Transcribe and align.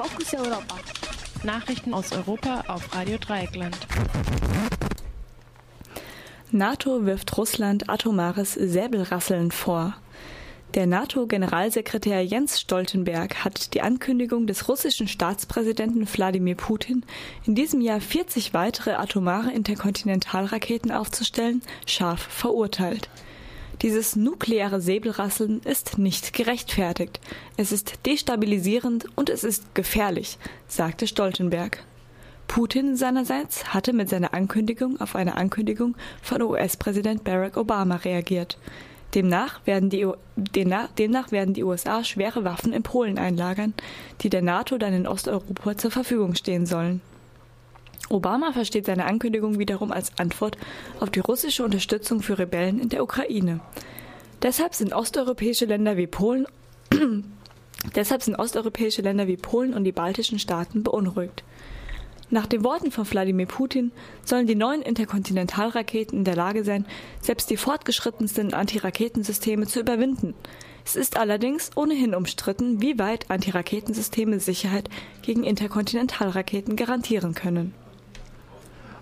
Fokus 0.00 0.32
Europa. 0.32 0.76
Nachrichten 1.42 1.92
aus 1.92 2.12
Europa 2.12 2.62
auf 2.68 2.94
Radio 2.94 3.18
Dreieckland. 3.18 3.76
NATO 6.52 7.04
wirft 7.04 7.36
Russland 7.36 7.90
atomares 7.90 8.54
Säbelrasseln 8.54 9.50
vor. 9.50 9.96
Der 10.74 10.86
NATO-Generalsekretär 10.86 12.24
Jens 12.24 12.60
Stoltenberg 12.60 13.44
hat 13.44 13.74
die 13.74 13.82
Ankündigung 13.82 14.46
des 14.46 14.68
russischen 14.68 15.08
Staatspräsidenten 15.08 16.06
Wladimir 16.06 16.54
Putin, 16.54 17.04
in 17.44 17.56
diesem 17.56 17.80
Jahr 17.80 18.00
40 18.00 18.54
weitere 18.54 18.92
atomare 18.92 19.50
Interkontinentalraketen 19.50 20.92
aufzustellen, 20.92 21.60
scharf 21.86 22.20
verurteilt. 22.20 23.08
Dieses 23.82 24.16
nukleare 24.16 24.80
Säbelrasseln 24.80 25.60
ist 25.62 25.98
nicht 25.98 26.32
gerechtfertigt. 26.32 27.20
Es 27.56 27.70
ist 27.70 28.06
destabilisierend 28.06 29.06
und 29.14 29.30
es 29.30 29.44
ist 29.44 29.72
gefährlich, 29.76 30.36
sagte 30.66 31.06
Stoltenberg. 31.06 31.84
Putin 32.48 32.96
seinerseits 32.96 33.72
hatte 33.72 33.92
mit 33.92 34.08
seiner 34.08 34.34
Ankündigung 34.34 35.00
auf 35.00 35.14
eine 35.14 35.36
Ankündigung 35.36 35.94
von 36.22 36.42
US-Präsident 36.42 37.22
Barack 37.22 37.56
Obama 37.56 37.96
reagiert. 37.96 38.58
Demnach 39.14 39.64
werden, 39.64 39.90
die, 39.90 40.06
demnach 40.36 41.30
werden 41.30 41.54
die 41.54 41.62
USA 41.62 42.02
schwere 42.02 42.44
Waffen 42.44 42.72
in 42.72 42.82
Polen 42.82 43.18
einlagern, 43.18 43.74
die 44.22 44.28
der 44.28 44.42
NATO 44.42 44.76
dann 44.76 44.92
in 44.92 45.06
Osteuropa 45.06 45.78
zur 45.78 45.90
Verfügung 45.90 46.34
stehen 46.34 46.66
sollen. 46.66 47.00
Obama 48.10 48.52
versteht 48.52 48.86
seine 48.86 49.04
Ankündigung 49.04 49.58
wiederum 49.58 49.92
als 49.92 50.18
Antwort 50.18 50.56
auf 51.00 51.10
die 51.10 51.20
russische 51.20 51.64
Unterstützung 51.64 52.22
für 52.22 52.38
Rebellen 52.38 52.80
in 52.80 52.88
der 52.88 53.02
Ukraine. 53.02 53.60
Deshalb 54.42 54.74
sind 54.74 54.92
osteuropäische 54.92 55.66
Länder 55.66 55.96
wie 55.96 56.06
Polen 56.06 56.46
Deshalb 57.94 58.22
sind 58.22 58.38
osteuropäische 58.38 59.02
Länder 59.02 59.26
wie 59.26 59.36
Polen 59.36 59.74
und 59.74 59.84
die 59.84 59.92
baltischen 59.92 60.38
Staaten 60.38 60.82
beunruhigt. 60.82 61.44
Nach 62.30 62.46
den 62.46 62.62
Worten 62.62 62.90
von 62.90 63.10
Wladimir 63.10 63.46
Putin 63.46 63.90
sollen 64.24 64.46
die 64.46 64.54
neuen 64.54 64.82
Interkontinentalraketen 64.82 66.18
in 66.18 66.24
der 66.24 66.36
Lage 66.36 66.62
sein, 66.64 66.84
selbst 67.22 67.48
die 67.48 67.56
fortgeschrittensten 67.56 68.52
Antiraketensysteme 68.52 69.66
zu 69.66 69.80
überwinden. 69.80 70.34
Es 70.84 70.96
ist 70.96 71.16
allerdings 71.16 71.70
ohnehin 71.74 72.14
umstritten, 72.14 72.82
wie 72.82 72.98
weit 72.98 73.30
Antiraketensysteme 73.30 74.40
Sicherheit 74.40 74.90
gegen 75.22 75.44
Interkontinentalraketen 75.44 76.76
garantieren 76.76 77.34
können 77.34 77.74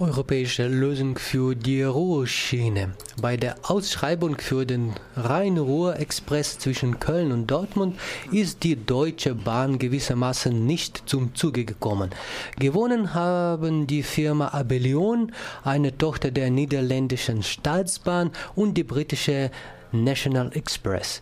europäische 0.00 0.66
Lösung 0.66 1.18
für 1.18 1.54
die 1.54 1.82
Ruhrschiene. 1.82 2.94
Bei 3.20 3.36
der 3.36 3.56
Ausschreibung 3.62 4.38
für 4.38 4.64
den 4.64 4.94
Rhein-Ruhr-Express 5.16 6.58
zwischen 6.58 6.98
Köln 6.98 7.32
und 7.32 7.48
Dortmund 7.48 7.98
ist 8.32 8.64
die 8.64 8.76
Deutsche 8.76 9.34
Bahn 9.34 9.78
gewissermaßen 9.78 10.66
nicht 10.66 11.02
zum 11.06 11.34
Zuge 11.34 11.64
gekommen. 11.64 12.10
Gewonnen 12.58 13.12
haben 13.12 13.86
die 13.86 14.02
Firma 14.02 14.48
Abelion, 14.48 15.32
eine 15.64 15.96
Tochter 15.96 16.30
der 16.30 16.50
niederländischen 16.50 17.42
Staatsbahn 17.42 18.30
und 18.54 18.74
die 18.74 18.84
britische 18.84 19.50
National 19.92 20.50
Express. 20.54 21.20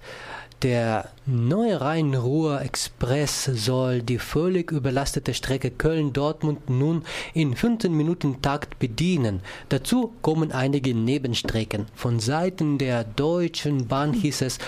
Der 0.63 1.11
neue 1.25 1.81
Rhein-Ruhr-Express 1.81 3.45
soll 3.45 4.03
die 4.03 4.19
völlig 4.19 4.73
überlastete 4.73 5.33
Strecke 5.33 5.71
Köln-Dortmund 5.71 6.69
nun 6.69 7.05
in 7.33 7.55
15 7.55 7.93
Minuten 7.93 8.43
Takt 8.43 8.81
bedienen. 8.81 9.41
Dazu 9.69 10.15
kommen 10.21 10.51
einige 10.51 10.97
Nebenstrecken. 10.97 11.87
Von 11.95 12.19
Seiten 12.19 12.77
der 12.77 13.05
Deutschen 13.05 13.87
Bahn 13.87 14.13
hieß 14.13 14.43
es, 14.43 14.59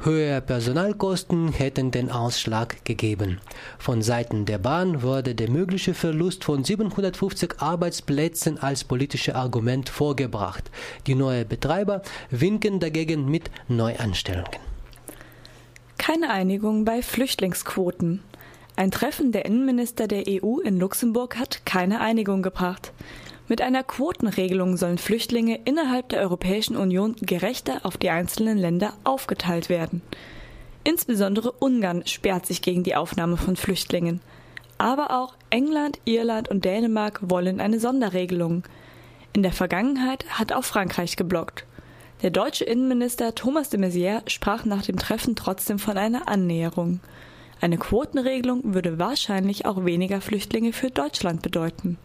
Höhere 0.00 0.40
Personalkosten 0.40 1.50
hätten 1.52 1.90
den 1.90 2.10
Ausschlag 2.10 2.84
gegeben. 2.84 3.40
Von 3.78 4.02
Seiten 4.02 4.44
der 4.44 4.58
Bahn 4.58 5.02
wurde 5.02 5.34
der 5.34 5.50
mögliche 5.50 5.94
Verlust 5.94 6.44
von 6.44 6.62
750 6.62 7.54
Arbeitsplätzen 7.58 8.58
als 8.58 8.84
politisches 8.84 9.34
Argument 9.34 9.88
vorgebracht. 9.88 10.70
Die 11.06 11.14
neuen 11.14 11.48
Betreiber 11.48 12.02
winken 12.30 12.80
dagegen 12.80 13.28
mit 13.28 13.50
Neuanstellungen. 13.66 14.73
Keine 16.06 16.28
Einigung 16.28 16.84
bei 16.84 17.00
Flüchtlingsquoten. 17.00 18.22
Ein 18.76 18.90
Treffen 18.90 19.32
der 19.32 19.46
Innenminister 19.46 20.06
der 20.06 20.24
EU 20.28 20.58
in 20.58 20.78
Luxemburg 20.78 21.38
hat 21.38 21.64
keine 21.64 22.02
Einigung 22.02 22.42
gebracht. 22.42 22.92
Mit 23.48 23.62
einer 23.62 23.82
Quotenregelung 23.82 24.76
sollen 24.76 24.98
Flüchtlinge 24.98 25.60
innerhalb 25.64 26.10
der 26.10 26.20
Europäischen 26.20 26.76
Union 26.76 27.16
gerechter 27.22 27.86
auf 27.86 27.96
die 27.96 28.10
einzelnen 28.10 28.58
Länder 28.58 28.92
aufgeteilt 29.04 29.70
werden. 29.70 30.02
Insbesondere 30.84 31.52
Ungarn 31.52 32.06
sperrt 32.06 32.44
sich 32.44 32.60
gegen 32.60 32.82
die 32.82 32.96
Aufnahme 32.96 33.38
von 33.38 33.56
Flüchtlingen. 33.56 34.20
Aber 34.76 35.10
auch 35.10 35.34
England, 35.48 36.00
Irland 36.04 36.50
und 36.50 36.66
Dänemark 36.66 37.30
wollen 37.30 37.62
eine 37.62 37.80
Sonderregelung. 37.80 38.64
In 39.32 39.42
der 39.42 39.52
Vergangenheit 39.52 40.26
hat 40.28 40.52
auch 40.52 40.64
Frankreich 40.64 41.16
geblockt. 41.16 41.64
Der 42.24 42.30
deutsche 42.30 42.64
Innenminister 42.64 43.34
Thomas 43.34 43.68
de 43.68 43.78
Maizière 43.78 44.22
sprach 44.30 44.64
nach 44.64 44.80
dem 44.80 44.96
Treffen 44.96 45.36
trotzdem 45.36 45.78
von 45.78 45.98
einer 45.98 46.26
Annäherung. 46.26 47.00
Eine 47.60 47.76
Quotenregelung 47.76 48.72
würde 48.72 48.98
wahrscheinlich 48.98 49.66
auch 49.66 49.84
weniger 49.84 50.22
Flüchtlinge 50.22 50.72
für 50.72 50.90
Deutschland 50.90 51.42
bedeuten. 51.42 51.98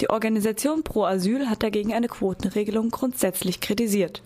Die 0.00 0.10
Organisation 0.10 0.84
Pro 0.84 1.02
Asyl 1.06 1.50
hat 1.50 1.64
dagegen 1.64 1.92
eine 1.92 2.06
Quotenregelung 2.06 2.90
grundsätzlich 2.90 3.60
kritisiert. 3.60 4.22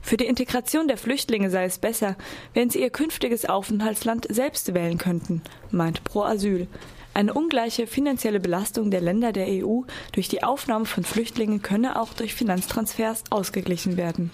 Für 0.00 0.16
die 0.16 0.24
Integration 0.24 0.88
der 0.88 0.96
Flüchtlinge 0.96 1.50
sei 1.50 1.64
es 1.64 1.78
besser, 1.78 2.16
wenn 2.54 2.70
sie 2.70 2.80
ihr 2.80 2.88
künftiges 2.88 3.44
Aufenthaltsland 3.44 4.28
selbst 4.30 4.72
wählen 4.72 4.96
könnten, 4.96 5.42
meint 5.70 6.04
Pro 6.04 6.22
Asyl. 6.22 6.68
Eine 7.12 7.34
ungleiche 7.34 7.86
finanzielle 7.86 8.40
Belastung 8.40 8.90
der 8.90 9.02
Länder 9.02 9.32
der 9.32 9.46
EU 9.46 9.82
durch 10.12 10.28
die 10.28 10.42
Aufnahme 10.42 10.86
von 10.86 11.04
Flüchtlingen 11.04 11.60
könne 11.60 12.00
auch 12.00 12.14
durch 12.14 12.34
Finanztransfers 12.34 13.24
ausgeglichen 13.28 13.98
werden. 13.98 14.30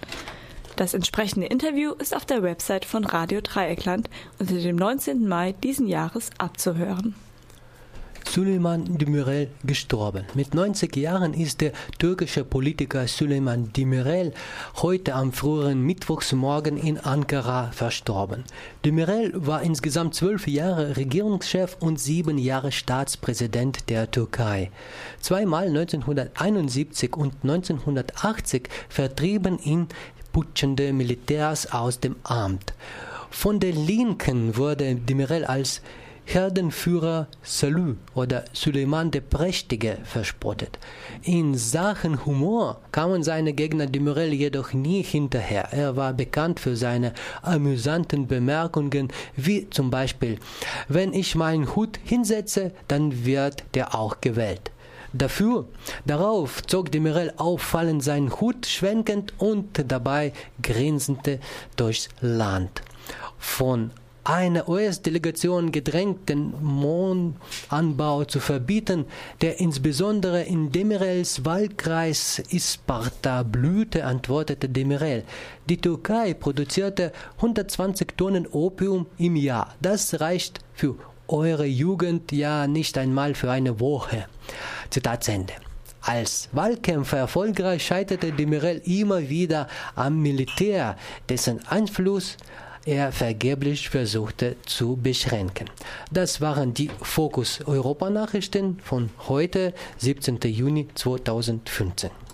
Das 0.76 0.92
entsprechende 0.92 1.47
Interview 1.47 1.92
ist 1.92 2.14
auf 2.14 2.26
der 2.26 2.42
Website 2.42 2.84
von 2.84 3.06
Radio 3.06 3.41
Dreieckland 3.41 4.10
unter 4.38 4.56
dem 4.56 4.76
19. 4.76 5.26
Mai 5.26 5.53
diesen 5.53 5.87
Jahres 5.87 6.28
abzuhören. 6.37 7.14
Süleyman 8.28 8.98
Demirel 8.98 9.48
gestorben. 9.64 10.26
Mit 10.34 10.54
90 10.54 10.94
Jahren 10.97 11.32
ist 11.32 11.62
der 11.62 11.72
türkische 11.98 12.44
Politiker 12.44 13.06
Süleyman 13.09 13.72
Demirel 13.72 14.34
heute 14.82 15.14
am 15.14 15.32
früheren 15.32 15.81
Mittwochsmorgen 15.81 16.76
in 16.76 16.98
Ankara 16.98 17.70
verstorben. 17.72 18.44
Demirel 18.84 19.32
war 19.34 19.62
insgesamt 19.62 20.14
zwölf 20.14 20.47
Jahre 20.47 20.98
Regierungschef 20.98 21.78
und 21.81 21.98
sieben 21.98 22.37
Jahre 22.37 22.72
Staatspräsident 22.72 23.88
der 23.88 24.10
Türkei. 24.10 24.70
Zweimal 25.20 25.69
1971 25.69 27.16
und 27.16 27.32
1980 27.43 28.69
vertrieben 28.91 29.58
ihn 29.58 29.87
putschende 30.36 30.92
Militärs 30.92 31.72
aus 31.72 31.98
dem 31.98 32.16
Amt. 32.22 32.74
Von 33.30 33.58
der 33.58 33.72
Linken 33.72 34.58
wurde 34.58 34.94
Demirel 34.94 35.47
als 35.47 35.80
Herdenführer 36.26 37.28
Salü 37.42 37.94
oder 38.14 38.44
Suleiman 38.52 39.10
der 39.10 39.22
Prächtige 39.22 39.96
verspottet. 40.04 40.78
In 41.22 41.54
Sachen 41.54 42.26
Humor 42.26 42.82
kamen 42.92 43.22
seine 43.22 43.54
Gegner 43.54 43.86
Demirel 43.86 44.34
jedoch 44.34 44.75
nie 44.75 45.02
hinterher. 45.02 45.72
Er 45.72 45.96
war 45.96 46.12
bekannt 46.12 46.60
für 46.60 46.76
seine 46.76 47.14
amüsanten 47.41 48.26
Bemerkungen, 48.26 49.08
wie 49.36 49.70
zum 49.70 49.91
Beispiel, 49.91 50.38
wenn 50.88 51.14
ich 51.14 51.34
meinen 51.34 51.75
Hut 51.75 51.98
hinsetze, 52.04 52.72
dann 52.88 53.25
wird 53.25 53.64
der 53.72 53.94
auch 53.94 54.20
gewählt. 54.20 54.70
Dafür, 55.16 55.66
darauf 56.04 56.62
zog 56.62 56.93
Demirel 56.93 57.32
auffallend 57.37 58.03
seinen 58.03 58.38
Hut 58.38 58.66
schwenkend 58.66 59.32
und 59.38 59.84
dabei 59.91 60.32
grinsende 60.62 61.38
durchs 61.77 62.09
Land. 62.21 62.82
Von 63.38 63.93
einer 64.25 64.69
US-Delegation 64.69 65.72
gedrängt, 65.72 66.28
den 66.28 66.53
Mohnanbau 66.60 68.25
zu 68.25 68.40
verbieten, 68.40 69.06
der 69.40 69.61
insbesondere 69.61 70.43
in 70.43 70.73
Demirels 70.73 71.44
Wahlkreis 71.44 72.43
Isparta 72.50 73.44
blühte, 73.44 74.05
antwortete 74.05 74.69
Demirel. 74.69 75.25
Die 75.69 75.81
Türkei 75.81 76.35
produzierte 76.35 77.12
120 77.37 78.17
Tonnen 78.17 78.46
Opium 78.49 79.06
im 79.17 79.37
Jahr. 79.37 79.75
Das 79.81 80.20
reicht 80.20 80.58
für 80.75 80.96
eure 81.28 81.67
Jugend 81.67 82.32
ja 82.32 82.67
nicht 82.67 82.99
einmal 82.99 83.34
für 83.34 83.50
eine 83.50 83.81
Woche. 83.81 84.26
Zitat 84.90 85.28
Ende. 85.28 85.55
Als 86.00 86.49
Wahlkämpfer 86.52 87.19
erfolgreich 87.19 87.84
scheiterte 87.84 88.32
Demirel 88.32 88.81
immer 88.84 89.28
wieder 89.28 89.67
am 89.96 90.20
Militär, 90.23 90.96
dessen 91.28 91.67
Einfluss 91.67 92.37
er 92.84 93.11
vergeblich 93.11 93.88
versuchte 93.88 94.55
zu 94.64 94.96
beschränken. 94.96 95.69
Das 96.12 96.40
waren 96.40 96.73
die 96.73 96.90
Fokus 97.02 97.61
Europa 97.67 98.08
Nachrichten 98.08 98.78
von 98.84 99.11
heute, 99.26 99.75
17. 99.99 100.38
Juni 100.43 100.87
2015. 100.94 102.25